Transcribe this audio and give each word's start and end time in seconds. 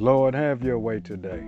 Lord, 0.00 0.32
have 0.32 0.62
your 0.62 0.78
way 0.78 1.00
today. 1.00 1.42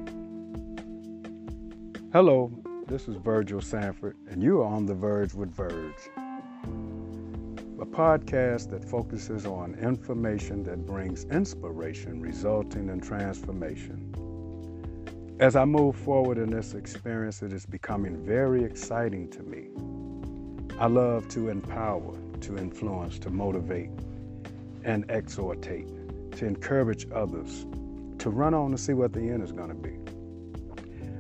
Hello, 2.13 2.51
this 2.88 3.07
is 3.07 3.15
Virgil 3.15 3.61
Sanford, 3.61 4.17
and 4.29 4.43
you 4.43 4.61
are 4.61 4.65
on 4.65 4.87
The 4.87 4.95
Verge 4.95 5.35
with 5.35 5.54
Verge, 5.54 6.11
a 7.81 7.87
podcast 7.87 8.71
that 8.71 8.85
focuses 8.85 9.47
on 9.47 9.77
information 9.77 10.65
that 10.65 10.85
brings 10.85 11.27
inspiration, 11.27 12.21
resulting 12.21 12.88
in 12.88 13.01
transformation. 13.01 14.13
As 15.38 15.55
I 15.55 15.64
move 15.64 15.95
forward 15.95 16.37
in 16.37 16.51
this 16.51 16.74
experience, 16.74 17.42
it 17.42 17.52
is 17.52 17.66
becoming 17.66 18.16
very 18.27 18.64
exciting 18.64 19.30
to 19.30 19.45
me. 19.45 19.69
I 20.80 20.88
love 20.88 21.28
to 21.28 21.51
empower, 21.51 22.19
to 22.41 22.59
influence, 22.59 23.20
to 23.20 23.30
motivate, 23.30 23.91
and 24.82 25.09
exhortate, 25.09 25.87
to 26.32 26.46
encourage 26.46 27.06
others, 27.14 27.64
to 28.20 28.30
run 28.30 28.52
on 28.52 28.70
to 28.70 28.79
see 28.79 28.92
what 28.92 29.12
the 29.12 29.20
end 29.20 29.42
is 29.42 29.51
going 29.51 29.69
to 29.69 29.74
be. 29.74 29.98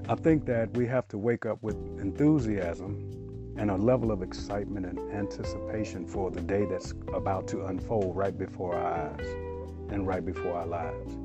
I 0.08 0.14
think 0.14 0.44
that 0.46 0.70
we 0.76 0.86
have 0.86 1.08
to 1.08 1.18
wake 1.18 1.46
up 1.46 1.62
with 1.62 1.76
enthusiasm 1.98 3.54
and 3.56 3.70
a 3.70 3.76
level 3.76 4.12
of 4.12 4.22
excitement 4.22 4.84
and 4.84 4.98
anticipation 5.12 6.06
for 6.06 6.30
the 6.30 6.42
day 6.42 6.66
that's 6.66 6.92
about 7.14 7.48
to 7.48 7.66
unfold 7.66 8.14
right 8.14 8.36
before 8.36 8.74
our 8.74 9.10
eyes 9.10 9.28
and 9.90 10.06
right 10.06 10.24
before 10.24 10.52
our 10.52 10.66
lives. 10.66 11.16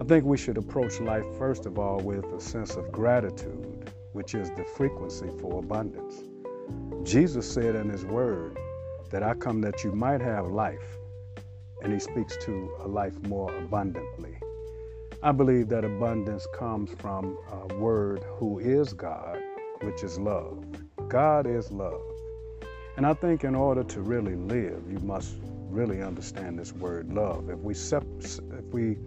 I 0.00 0.04
think 0.04 0.24
we 0.24 0.38
should 0.38 0.56
approach 0.56 0.98
life, 0.98 1.24
first 1.36 1.66
of 1.66 1.78
all, 1.78 1.98
with 2.00 2.24
a 2.24 2.40
sense 2.40 2.76
of 2.76 2.90
gratitude, 2.90 3.90
which 4.12 4.34
is 4.34 4.50
the 4.50 4.64
frequency 4.64 5.28
for 5.40 5.58
abundance. 5.58 6.22
Jesus 7.02 7.50
said 7.50 7.74
in 7.74 7.90
His 7.90 8.04
Word 8.06 8.58
that 9.10 9.22
I 9.22 9.34
come 9.34 9.60
that 9.60 9.84
you 9.84 9.92
might 9.92 10.22
have 10.22 10.46
life, 10.46 10.98
and 11.82 11.92
He 11.92 11.98
speaks 11.98 12.36
to 12.44 12.76
a 12.80 12.88
life 12.88 13.20
more 13.28 13.54
abundantly. 13.58 14.38
I 15.24 15.30
believe 15.30 15.68
that 15.68 15.84
abundance 15.84 16.48
comes 16.52 16.90
from 16.98 17.38
a 17.52 17.74
word 17.76 18.24
who 18.38 18.58
is 18.58 18.92
God, 18.92 19.40
which 19.82 20.02
is 20.02 20.18
love. 20.18 20.64
God 21.08 21.46
is 21.46 21.70
love. 21.70 22.02
And 22.96 23.06
I 23.06 23.14
think 23.14 23.44
in 23.44 23.54
order 23.54 23.84
to 23.84 24.02
really 24.02 24.34
live, 24.34 24.82
you 24.90 24.98
must 24.98 25.36
really 25.70 26.02
understand 26.02 26.58
this 26.58 26.72
word 26.72 27.12
love. 27.12 27.50
If 27.50 27.60
we, 27.60 27.72
sep- 27.72 28.04
if 28.20 28.64
we 28.72 28.98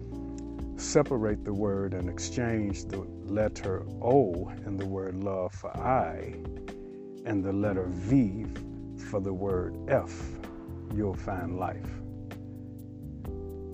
separate 0.76 1.44
the 1.44 1.52
word 1.52 1.92
and 1.92 2.08
exchange 2.08 2.86
the 2.86 3.06
letter 3.26 3.84
O 4.00 4.50
in 4.64 4.78
the 4.78 4.86
word 4.86 5.22
love 5.22 5.52
for 5.52 5.76
I 5.76 6.34
and 7.26 7.44
the 7.44 7.52
letter 7.52 7.88
V 7.88 8.46
for 9.10 9.20
the 9.20 9.34
word 9.34 9.76
F, 9.88 10.18
you'll 10.94 11.14
find 11.14 11.58
life. 11.58 11.90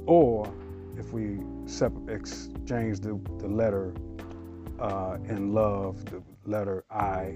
Or 0.06 0.53
if 1.03 1.12
we 1.12 1.39
exchange 2.08 3.00
the, 3.00 3.19
the 3.39 3.48
letter 3.48 3.92
uh, 4.78 5.19
in 5.28 5.53
love, 5.53 6.05
the 6.05 6.22
letter 6.44 6.84
I, 6.91 7.34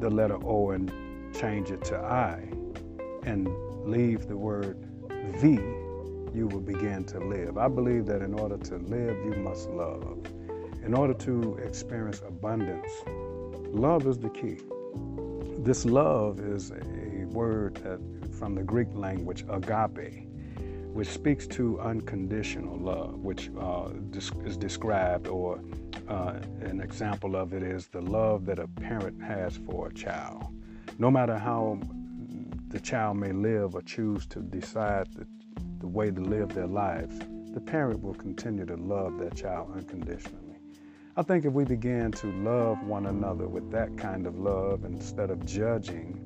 the 0.00 0.08
letter 0.08 0.38
O, 0.44 0.70
and 0.70 0.90
change 1.34 1.70
it 1.70 1.84
to 1.84 1.96
I, 1.98 2.48
and 3.24 3.46
leave 3.84 4.26
the 4.26 4.36
word 4.36 4.88
V, 5.36 5.60
you 6.34 6.46
will 6.46 6.60
begin 6.60 7.04
to 7.04 7.18
live. 7.18 7.58
I 7.58 7.68
believe 7.68 8.06
that 8.06 8.22
in 8.22 8.32
order 8.32 8.56
to 8.56 8.76
live, 8.76 9.16
you 9.24 9.34
must 9.42 9.68
love. 9.68 10.18
In 10.84 10.94
order 10.94 11.14
to 11.14 11.58
experience 11.62 12.22
abundance, 12.26 12.90
love 13.70 14.06
is 14.06 14.16
the 14.18 14.30
key. 14.30 14.58
This 15.58 15.84
love 15.84 16.40
is 16.40 16.70
a 16.70 17.26
word 17.26 17.74
that, 17.84 18.00
from 18.34 18.54
the 18.54 18.62
Greek 18.62 18.88
language, 18.94 19.44
agape, 19.50 20.27
which 20.98 21.10
speaks 21.10 21.46
to 21.46 21.78
unconditional 21.78 22.76
love, 22.76 23.14
which 23.20 23.52
uh, 23.60 23.88
is 24.44 24.56
described, 24.56 25.28
or 25.28 25.60
uh, 26.08 26.34
an 26.60 26.80
example 26.80 27.36
of 27.36 27.54
it 27.54 27.62
is 27.62 27.86
the 27.86 28.00
love 28.00 28.44
that 28.44 28.58
a 28.58 28.66
parent 28.66 29.22
has 29.22 29.56
for 29.58 29.86
a 29.86 29.94
child. 29.94 30.44
No 30.98 31.08
matter 31.08 31.38
how 31.38 31.78
the 32.66 32.80
child 32.80 33.16
may 33.16 33.30
live 33.30 33.76
or 33.76 33.82
choose 33.82 34.26
to 34.26 34.40
decide 34.40 35.06
the 35.14 35.24
the 35.78 35.86
way 35.86 36.10
to 36.10 36.20
live 36.20 36.52
their 36.52 36.66
lives, 36.66 37.16
the 37.54 37.60
parent 37.60 38.02
will 38.02 38.14
continue 38.14 38.66
to 38.66 38.74
love 38.74 39.20
their 39.20 39.30
child 39.30 39.70
unconditionally. 39.76 40.58
I 41.16 41.22
think 41.22 41.44
if 41.44 41.52
we 41.52 41.64
begin 41.64 42.10
to 42.10 42.26
love 42.42 42.82
one 42.82 43.06
another 43.06 43.46
with 43.46 43.70
that 43.70 43.96
kind 43.96 44.26
of 44.26 44.36
love 44.40 44.84
instead 44.84 45.30
of 45.30 45.46
judging 45.46 46.24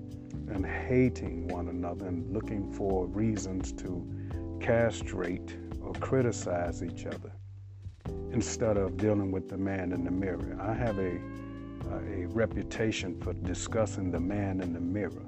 and 0.49 0.65
hating 0.65 1.49
one 1.49 1.69
another 1.69 2.07
and 2.07 2.33
looking 2.33 2.73
for 2.73 3.07
reasons 3.07 3.73
to 3.75 4.03
castrate 4.63 5.57
or 5.83 5.93
criticize 5.95 6.83
each 6.83 7.05
other 7.05 7.33
instead 8.31 8.77
of 8.77 8.97
dealing 8.97 9.33
with 9.33 9.49
the 9.49 9.57
man 9.57 9.93
in 9.93 10.05
the 10.05 10.11
mirror. 10.11 10.57
I 10.61 10.73
have 10.73 10.99
a, 10.99 11.17
uh, 11.91 11.99
a 12.15 12.27
reputation 12.27 13.21
for 13.21 13.33
discussing 13.33 14.11
the 14.11 14.21
man 14.21 14.61
in 14.61 14.73
the 14.73 14.81
mirror. 14.81 15.27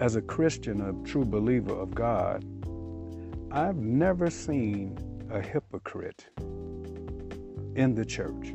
As 0.00 0.16
a 0.16 0.22
Christian, 0.22 0.80
a 0.80 1.08
true 1.08 1.24
believer 1.24 1.72
of 1.72 1.94
God, 1.94 2.44
I've 3.52 3.76
never 3.76 4.28
seen 4.28 4.98
a 5.30 5.40
hypocrite 5.40 6.26
in 7.76 7.94
the 7.94 8.04
church. 8.04 8.54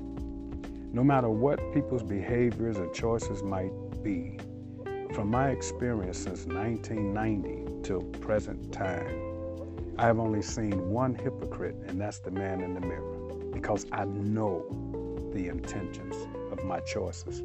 No 0.91 1.03
matter 1.03 1.29
what 1.29 1.59
people's 1.73 2.03
behaviors 2.03 2.78
and 2.78 2.94
choices 2.94 3.41
might 3.41 3.72
be, 4.03 4.38
from 5.13 5.31
my 5.31 5.49
experience 5.49 6.17
since 6.17 6.45
1990 6.45 7.83
till 7.83 8.01
present 8.01 8.72
time, 8.73 9.28
I 9.99 10.03
have 10.03 10.19
only 10.19 10.41
seen 10.41 10.89
one 10.89 11.13
hypocrite, 11.13 11.75
and 11.87 11.99
that's 11.99 12.19
the 12.19 12.31
man 12.31 12.61
in 12.61 12.73
the 12.73 12.81
mirror, 12.81 13.33
because 13.51 13.85
I 13.91 14.05
know 14.05 14.63
the 15.33 15.49
intentions 15.49 16.15
of 16.51 16.63
my 16.63 16.79
choices. 16.79 17.43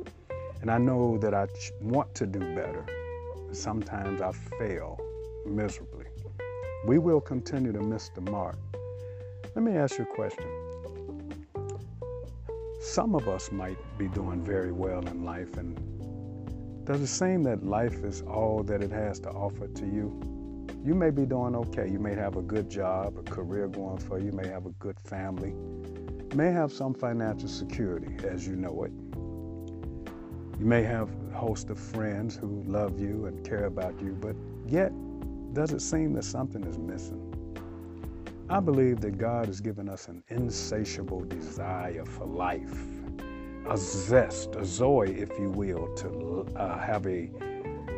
And 0.63 0.71
I 0.71 0.79
know 0.79 1.19
that 1.19 1.35
I 1.35 1.47
want 1.81 2.15
to 2.15 2.27
do 2.27 2.39
better. 2.55 2.87
Sometimes 3.53 4.23
I 4.23 4.33
fail 4.59 4.99
miserably 5.45 6.07
we 6.87 6.99
will 6.99 7.21
continue 7.21 7.73
to 7.73 7.81
miss 7.81 8.11
the 8.11 8.21
mark. 8.21 8.59
Let 9.55 9.65
me 9.65 9.73
ask 9.73 9.99
you 9.99 10.05
a 10.05 10.15
question. 10.15 10.45
Some 12.81 13.15
of 13.15 13.27
us 13.27 13.51
might 13.51 13.79
be 13.97 14.09
doing 14.09 14.45
very 14.45 14.71
well 14.71 15.07
in 15.09 15.25
life, 15.25 15.57
and 15.57 15.75
does 16.85 17.01
it 17.01 17.07
seem 17.07 17.43
that 17.45 17.65
life 17.65 18.05
is 18.05 18.21
all 18.23 18.63
that 18.65 18.83
it 18.83 18.91
has 18.91 19.19
to 19.21 19.31
offer 19.31 19.67
to 19.67 19.87
you? 19.87 20.34
You 20.85 20.95
may 20.95 21.09
be 21.09 21.25
doing 21.25 21.57
okay. 21.57 21.89
You 21.89 21.99
may 21.99 22.15
have 22.15 22.37
a 22.37 22.43
good 22.43 22.69
job, 22.69 23.17
a 23.17 23.23
career 23.23 23.69
going 23.69 23.97
for 23.97 24.19
you, 24.19 24.27
you 24.27 24.33
may 24.33 24.47
have 24.49 24.67
a 24.67 24.71
good 24.73 25.01
family, 25.01 25.51
you 25.51 26.37
may 26.37 26.53
have 26.53 26.71
some 26.71 26.93
financial 26.93 27.49
security 27.49 28.15
as 28.29 28.47
you 28.47 28.55
know 28.55 28.85
it. 28.85 28.93
You 30.61 30.67
may 30.67 30.83
have 30.83 31.09
a 31.33 31.39
host 31.39 31.71
of 31.71 31.79
friends 31.79 32.37
who 32.37 32.63
love 32.67 33.01
you 33.01 33.25
and 33.25 33.43
care 33.49 33.65
about 33.65 33.99
you, 33.99 34.13
but 34.21 34.37
yet 34.67 34.93
does 35.55 35.73
it 35.73 35.81
seem 35.81 36.13
that 36.15 36.25
something 36.25 36.63
is 36.65 36.77
missing? 36.77 37.31
I 38.51 38.61
believe 38.61 39.01
that 39.01 39.17
God 39.17 39.47
has 39.47 39.63
given 39.63 39.89
us 39.89 40.09
an 40.09 40.23
insatiable 40.29 41.25
desire 41.25 42.05
for 42.05 42.27
life, 42.27 42.79
a 43.71 43.79
zest, 43.79 44.55
a 44.57 44.65
zoe, 44.67 45.15
if 45.15 45.31
you 45.39 45.49
will, 45.49 45.95
to 45.95 46.47
uh, 46.57 46.79
have 46.79 47.07
a, 47.07 47.31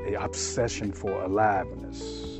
a 0.07 0.15
obsession 0.15 0.93
for 0.93 1.25
aliveness. 1.25 2.36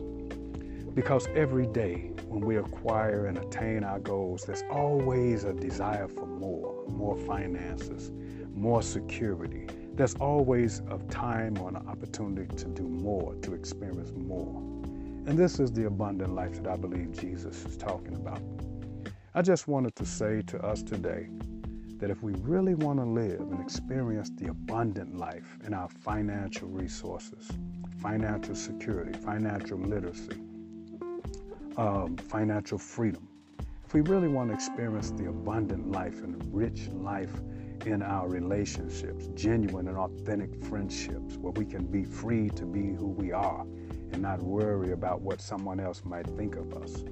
Because 0.97 1.29
every 1.37 1.67
day 1.67 2.11
when 2.27 2.41
we 2.41 2.57
acquire 2.57 3.27
and 3.27 3.37
attain 3.37 3.85
our 3.85 3.99
goals, 3.99 4.47
there's 4.47 4.65
always 4.71 5.45
a 5.45 5.53
desire 5.53 6.09
for 6.09 6.25
more, 6.25 6.87
more 6.89 7.15
finances, 7.19 8.11
more 8.55 8.81
security. 8.81 9.67
There's 9.93 10.15
always 10.15 10.81
a 10.91 10.97
time 11.11 11.59
or 11.59 11.69
an 11.69 11.77
opportunity 11.77 12.57
to 12.57 12.65
do 12.69 12.85
more, 12.85 13.35
to 13.43 13.53
experience 13.53 14.11
more. 14.17 14.57
And 15.27 15.37
this 15.37 15.61
is 15.61 15.71
the 15.71 15.85
abundant 15.85 16.35
life 16.35 16.63
that 16.63 16.67
I 16.67 16.77
believe 16.77 17.13
Jesus 17.13 17.63
is 17.67 17.77
talking 17.77 18.15
about. 18.15 18.41
I 19.35 19.43
just 19.43 19.69
wanted 19.69 19.95
to 19.97 20.07
say 20.07 20.41
to 20.47 20.59
us 20.65 20.83
today 20.83 21.29
that 21.99 22.09
if 22.09 22.23
we 22.23 22.33
really 22.37 22.75
want 22.75 23.01
to 23.01 23.05
live 23.05 23.41
and 23.41 23.61
experience 23.61 24.31
the 24.35 24.47
abundant 24.49 25.19
life 25.19 25.59
in 25.63 25.75
our 25.75 25.91
financial 25.91 26.69
resources, 26.69 27.51
financial 28.01 28.55
security, 28.55 29.13
financial 29.13 29.77
literacy, 29.77 30.41
um, 31.77 32.17
financial 32.17 32.79
freedom, 32.79 33.29
if 33.85 33.95
we 33.95 34.01
really 34.01 34.29
want 34.29 34.51
to 34.51 34.55
experience 34.55 35.11
the 35.11 35.29
abundant 35.29 35.91
life 35.93 36.23
and 36.23 36.43
rich 36.53 36.89
life 36.89 37.41
in 37.85 38.03
our 38.03 38.29
relationships, 38.29 39.29
genuine 39.35 39.89
and 39.89 39.97
authentic 39.97 40.65
friendships, 40.65 41.37
where 41.37 41.53
we 41.53 41.65
can 41.65 41.87
be 41.87 42.05
free 42.05 42.49
to 42.51 42.65
be 42.65 42.95
who 42.95 43.09
we 43.09 43.31
are 43.31 43.63
and 44.13 44.23
not 44.23 44.43
worry 44.43 44.93
about 44.93 45.21
what 45.21 45.41
someone 45.41 45.79
else 45.79 46.03
might 46.05 46.27
think 46.37 46.57
of 46.57 46.75
us. 46.75 47.05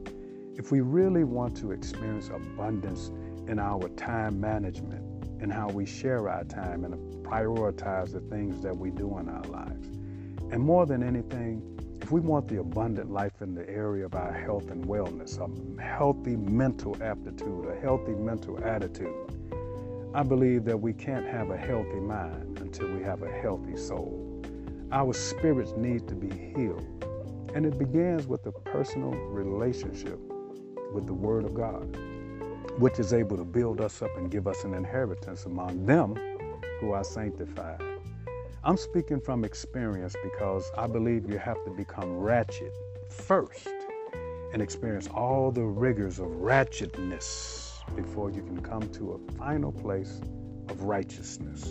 If 0.56 0.72
we 0.72 0.81
really 0.81 1.25
want 1.25 1.56
to 1.58 1.72
experience 1.72 2.28
abundance 2.28 3.08
in 3.46 3.58
our 3.58 3.88
time 3.90 4.40
management 4.40 5.05
and 5.40 5.52
how 5.52 5.69
we 5.69 5.84
share 5.84 6.28
our 6.28 6.44
time 6.44 6.84
and 6.84 6.94
prioritize 7.25 8.12
the 8.12 8.20
things 8.20 8.62
that 8.62 8.76
we 8.76 8.90
do 8.90 9.19
in 9.19 9.28
our 9.28 9.44
lives, 9.44 9.88
and 10.50 10.60
more 10.60 10.87
than 10.87 11.02
anything, 11.02 11.62
if 12.04 12.12
we 12.12 12.20
want 12.20 12.46
the 12.48 12.60
abundant 12.60 13.10
life 13.10 13.40
in 13.40 13.54
the 13.54 13.66
area 13.66 14.04
of 14.04 14.14
our 14.14 14.30
health 14.30 14.70
and 14.70 14.84
wellness, 14.84 15.38
a 15.40 15.82
healthy 15.82 16.36
mental 16.36 16.94
aptitude, 17.02 17.64
a 17.64 17.80
healthy 17.80 18.12
mental 18.12 18.62
attitude, 18.62 19.08
I 20.12 20.22
believe 20.22 20.66
that 20.66 20.76
we 20.76 20.92
can't 20.92 21.26
have 21.26 21.48
a 21.48 21.56
healthy 21.56 22.00
mind 22.00 22.58
until 22.58 22.92
we 22.92 23.02
have 23.04 23.22
a 23.22 23.32
healthy 23.32 23.78
soul. 23.78 24.42
Our 24.92 25.14
spirits 25.14 25.72
need 25.78 26.06
to 26.08 26.14
be 26.14 26.28
healed. 26.54 26.84
And 27.54 27.64
it 27.64 27.78
begins 27.78 28.26
with 28.26 28.44
a 28.44 28.52
personal 28.52 29.12
relationship 29.12 30.18
with 30.92 31.06
the 31.06 31.14
Word 31.14 31.46
of 31.46 31.54
God, 31.54 31.96
which 32.78 32.98
is 32.98 33.14
able 33.14 33.38
to 33.38 33.44
build 33.44 33.80
us 33.80 34.02
up 34.02 34.14
and 34.18 34.30
give 34.30 34.46
us 34.46 34.62
an 34.64 34.74
inheritance 34.74 35.46
among 35.46 35.86
them 35.86 36.16
who 36.80 36.92
are 36.92 37.02
sanctified. 37.02 37.94
I'm 38.66 38.78
speaking 38.78 39.20
from 39.20 39.44
experience 39.44 40.16
because 40.22 40.72
I 40.78 40.87
believe 40.87 41.28
you 41.28 41.37
have 41.37 41.62
to 41.64 41.70
become 41.70 42.16
ratchet 42.16 42.72
first 43.11 43.69
and 44.55 44.62
experience 44.62 45.06
all 45.12 45.52
the 45.52 45.62
rigors 45.62 46.19
of 46.19 46.28
ratchetness 46.28 47.84
before 47.94 48.31
you 48.31 48.40
can 48.40 48.62
come 48.62 48.88
to 48.93 49.12
a 49.12 49.32
final 49.37 49.70
place 49.70 50.19
of 50.70 50.82
righteousness. 50.82 51.62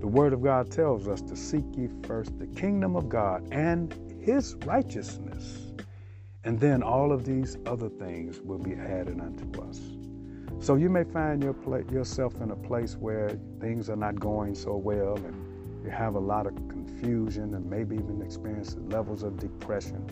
The 0.00 0.06
Word 0.06 0.32
of 0.32 0.42
God 0.42 0.70
tells 0.70 1.08
us 1.08 1.20
to 1.20 1.36
seek 1.36 1.66
ye 1.76 1.90
first 2.06 2.38
the 2.38 2.46
kingdom 2.46 2.96
of 2.96 3.10
God 3.10 3.46
and 3.52 3.94
His 4.18 4.54
righteousness, 4.64 5.74
and 6.42 6.58
then 6.58 6.82
all 6.82 7.12
of 7.12 7.26
these 7.26 7.58
other 7.66 7.90
things 7.90 8.40
will 8.40 8.58
be 8.58 8.72
added 8.72 9.20
unto 9.20 9.60
us. 9.60 9.78
So 10.58 10.76
you 10.76 10.88
may 10.88 11.04
find 11.04 11.42
your 11.42 11.54
yourself 11.92 12.40
in 12.40 12.50
a 12.50 12.56
place 12.56 12.96
where 12.96 13.38
things 13.60 13.90
are 13.90 13.96
not 13.96 14.18
going 14.18 14.54
so 14.54 14.74
well 14.76 15.16
and 15.16 15.53
you 15.84 15.90
have 15.90 16.14
a 16.14 16.20
lot 16.20 16.46
of 16.46 16.54
confusion 16.68 17.54
and 17.54 17.68
maybe 17.68 17.94
even 17.96 18.22
experience 18.22 18.76
levels 18.88 19.22
of 19.22 19.36
depression, 19.36 20.02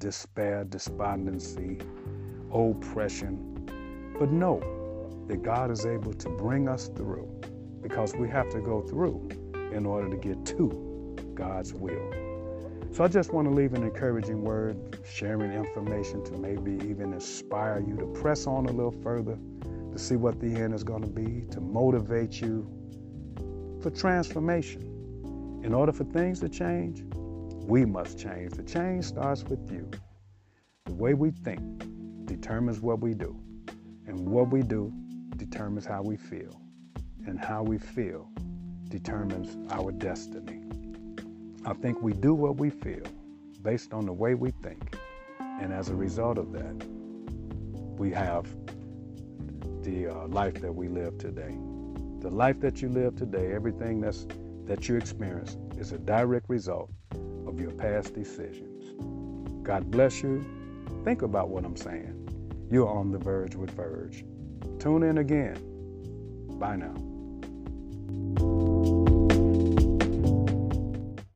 despair, 0.00 0.64
despondency, 0.64 1.78
oppression. 2.52 4.16
But 4.18 4.32
know 4.32 4.60
that 5.28 5.42
God 5.42 5.70
is 5.70 5.86
able 5.86 6.12
to 6.14 6.28
bring 6.30 6.68
us 6.68 6.88
through 6.88 7.28
because 7.80 8.14
we 8.16 8.28
have 8.28 8.50
to 8.50 8.60
go 8.60 8.82
through 8.82 9.28
in 9.72 9.86
order 9.86 10.10
to 10.10 10.16
get 10.16 10.44
to 10.46 11.16
God's 11.34 11.72
will. 11.72 12.12
So 12.90 13.04
I 13.04 13.08
just 13.08 13.32
want 13.32 13.46
to 13.46 13.54
leave 13.54 13.74
an 13.74 13.84
encouraging 13.84 14.42
word, 14.42 14.98
sharing 15.08 15.52
information 15.52 16.24
to 16.24 16.32
maybe 16.38 16.72
even 16.88 17.12
inspire 17.12 17.84
you 17.86 17.96
to 17.98 18.06
press 18.06 18.48
on 18.48 18.66
a 18.66 18.72
little 18.72 18.90
further, 19.02 19.38
to 19.92 19.98
see 19.98 20.16
what 20.16 20.40
the 20.40 20.48
end 20.48 20.74
is 20.74 20.82
going 20.82 21.02
to 21.02 21.08
be, 21.08 21.44
to 21.52 21.60
motivate 21.60 22.40
you 22.40 22.68
for 23.82 23.90
transformation. 23.90 25.60
In 25.64 25.74
order 25.74 25.92
for 25.92 26.04
things 26.04 26.40
to 26.40 26.48
change, 26.48 27.04
we 27.66 27.84
must 27.84 28.18
change. 28.18 28.52
The 28.52 28.62
change 28.62 29.04
starts 29.04 29.44
with 29.44 29.70
you. 29.70 29.90
The 30.86 30.94
way 30.94 31.14
we 31.14 31.30
think 31.30 31.60
determines 32.24 32.80
what 32.80 33.00
we 33.00 33.14
do, 33.14 33.38
and 34.06 34.28
what 34.28 34.50
we 34.50 34.62
do 34.62 34.92
determines 35.36 35.84
how 35.84 36.02
we 36.02 36.16
feel, 36.16 36.60
and 37.26 37.38
how 37.38 37.62
we 37.62 37.78
feel 37.78 38.28
determines 38.88 39.56
our 39.70 39.92
destiny. 39.92 40.62
I 41.66 41.74
think 41.74 42.00
we 42.00 42.14
do 42.14 42.32
what 42.34 42.56
we 42.56 42.70
feel 42.70 43.04
based 43.62 43.92
on 43.92 44.06
the 44.06 44.12
way 44.12 44.34
we 44.34 44.50
think, 44.50 44.96
and 45.40 45.72
as 45.72 45.90
a 45.90 45.94
result 45.94 46.38
of 46.38 46.52
that, 46.52 46.86
we 47.98 48.10
have 48.12 48.46
the 49.82 50.06
uh, 50.06 50.26
life 50.28 50.54
that 50.62 50.72
we 50.72 50.88
live 50.88 51.18
today. 51.18 51.54
The 52.20 52.30
life 52.30 52.60
that 52.60 52.82
you 52.82 52.88
live 52.88 53.16
today, 53.16 53.52
everything 53.52 54.00
that's 54.00 54.26
that 54.66 54.88
you 54.88 54.96
experience 54.96 55.56
is 55.78 55.92
a 55.92 55.98
direct 55.98 56.48
result 56.48 56.90
of 57.46 57.60
your 57.60 57.70
past 57.70 58.14
decisions. 58.14 58.92
God 59.62 59.90
bless 59.90 60.22
you. 60.22 60.44
Think 61.04 61.22
about 61.22 61.48
what 61.48 61.64
I'm 61.64 61.76
saying. 61.76 62.14
You're 62.70 62.88
on 62.88 63.12
the 63.12 63.18
verge 63.18 63.54
with 63.54 63.70
Verge. 63.70 64.24
Tune 64.78 65.04
in 65.04 65.18
again. 65.18 65.56
Bye 66.58 66.76
now. 66.76 66.94